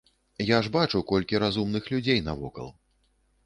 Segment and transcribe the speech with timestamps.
[0.47, 2.77] Я ж бачу, колькі разумных людзей навокал.